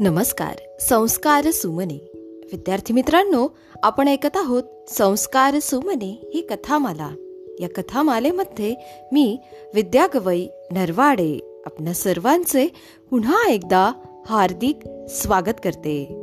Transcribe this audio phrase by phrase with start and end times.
[0.00, 2.10] नमस्कार संस्कार सुमने.
[2.52, 3.48] विद्यार्थी मित्रांनो
[3.82, 7.10] आपण ऐकत आहोत संस्कार सुमने ही कथामाला.
[7.60, 8.74] या कथामालेमध्ये
[9.12, 9.38] मी
[9.74, 12.72] विद्या गवई नरवाडे आपल्या सर्वांचे
[13.10, 13.92] पुन्हा एकदा
[14.26, 14.78] हार्दिक
[15.08, 16.16] स्वागत करते.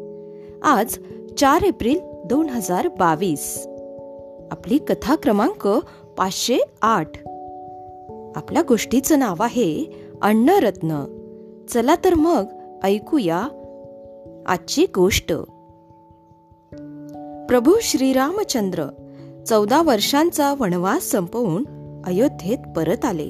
[0.64, 0.97] आज
[1.37, 3.68] चार एप्रिल दोन हजार बावीस.
[4.51, 5.68] आपली कथा क्रमांक
[6.18, 7.18] पाचशे आठ.
[8.36, 9.86] आपल्या गोष्टीचं नाव आहे
[10.21, 11.05] अन्नरत्न
[11.69, 12.46] चला तर मग
[12.83, 13.47] ऐकूया
[14.45, 15.33] आजची गोष्ट.
[17.49, 18.85] प्रभू श्रीरामचंद्र
[19.47, 21.65] चौदा वर्षांचा वनवास संपवून
[22.05, 23.29] अयोध्येत परत आले.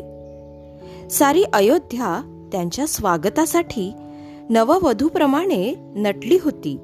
[1.10, 3.94] सारी अयोध्या त्यांच्या स्वागतासाठी
[4.50, 6.78] नववधूप्रमाणे नटली होती.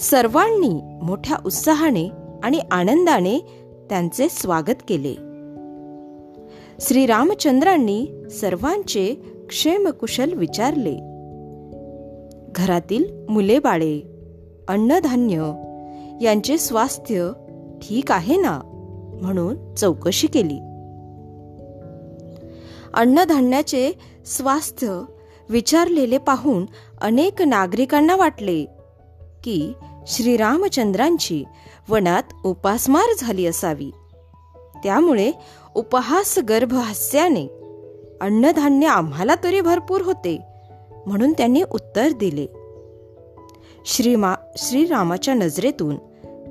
[0.00, 2.10] सर्वांनी मोठ्या उत्साहाने
[2.42, 3.38] आणि आनंदाने
[3.90, 5.14] त्यांचे स्वागत केले.
[6.80, 9.14] श्रीरामचंद्रांनी सर्वांचे
[9.48, 11.15] क्षेमकुशल विचारले.
[12.56, 14.00] घरातील मुले बाळे
[14.68, 15.36] अन्नधान्य
[16.24, 17.30] यांचे स्वास्थ्य
[17.82, 18.60] ठीक आहे ना?
[19.22, 20.58] म्हणून चौकशी केली.
[22.94, 23.92] अन्नधान्याचे
[24.26, 25.00] स्वास्थ्य
[25.48, 26.66] विचारलेले पाहून
[27.00, 28.64] अनेक नागरिकांना वाटले
[29.44, 29.72] की
[30.06, 31.44] श्रीरामचंद्रांची
[31.88, 33.90] वनात उपासमार झाली असावी.
[34.82, 35.32] त्यामुळे
[35.74, 37.46] उपहास गर्भ हास्याने
[38.20, 40.40] अन्नधान्य आम्हाला तरी भरपूर होते.
[41.06, 42.46] म्हणून त्यांनी उत्तर दिले.
[43.84, 45.96] श्रीमा श्रीरामाच्या नजरेतून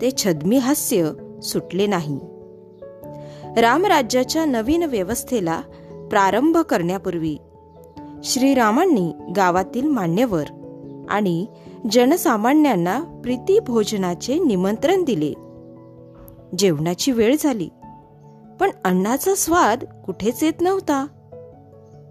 [0.01, 1.11] ते छद्मी हास्य
[1.43, 2.19] सुटले नाही.
[3.61, 5.61] रामराज्याच्या नवीन व्यवस्थेला
[6.09, 7.37] प्रारंभ करण्यापूर्वी
[8.23, 10.43] श्रीरामांनी गावातील मान्यवर
[11.09, 11.45] आणि
[11.91, 15.33] जनसामान्यांना प्रीती भोजनाचे निमंत्रण दिले.
[16.57, 17.69] जेवणाची वेळ झाली
[18.59, 21.07] पण अन्नाचा स्वाद कुठेच येत नव्हता.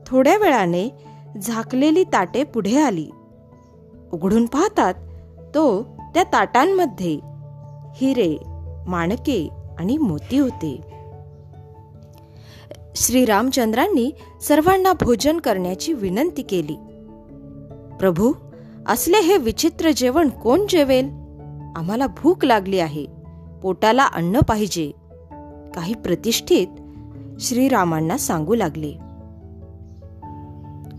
[0.06, 3.10] थोड्या वेळाने झाकलेली ताटे पुढे आली.
[4.12, 4.94] उघडून पाहतात
[5.54, 5.82] तो
[6.14, 7.20] त्या ताटांमध्ये
[7.94, 8.36] हिरे
[8.86, 10.80] माणके आणि मोती होते.
[12.96, 14.12] श्रीरामचंद्रांनी
[14.48, 16.74] सर्वांना भोजन करण्याची विनंती केली.
[17.98, 18.32] प्रभू
[18.86, 21.04] असले हे विचित्र जेवण कोण जेवेल?
[21.76, 23.06] आम्हाला भूक लागली आहे.
[23.62, 24.92] पोटाला अन्न पाहिजे.
[25.74, 26.66] काही प्रतिष्ठित
[27.40, 29.03] श्रीरामांना सांगू लागले.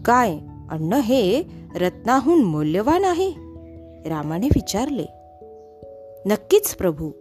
[0.06, 0.32] काय?
[0.72, 1.44] अन्न हे
[1.76, 3.30] रत्नाहून मौल्यवान आहे.
[4.10, 5.06] रामाने विचारले
[6.26, 7.12] नक्कीच प्रभू.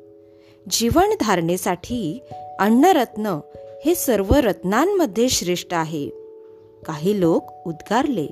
[0.71, 2.23] जीवन धारणेसाठी
[2.59, 3.39] अन्नरत्न
[3.87, 6.09] हे सर्व रत्नांमध्ये श्रेष्ठ आहे.
[6.87, 8.27] काही लोक उद्गारले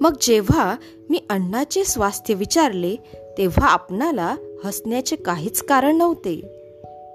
[0.00, 0.76] मग जेव्हा
[1.10, 2.96] मी अन्नाचे स्वास्थ्य विचारले
[3.38, 6.40] तेव्हा आपणाला हसण्याचे काहीच कारण नव्हते.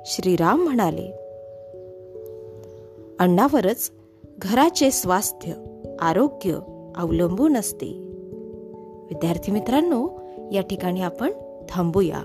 [0.05, 1.11] श्रीराम म्हणाले
[3.19, 3.91] अण्णावरच
[4.43, 5.53] घराचे स्वास्थ्य
[5.99, 6.59] आरोग्य
[6.95, 7.87] अवलंबून असते.
[9.09, 10.09] विद्यार्थी मित्रांनो
[10.51, 11.31] या ठिकाणी आपण
[11.69, 12.23] थांबूया.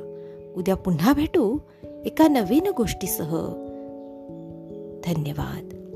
[0.56, 1.58] उद्या पुन्हा भेटू
[2.04, 3.36] एका नवीन गोष्टीसह.
[5.04, 5.87] धन्यवाद.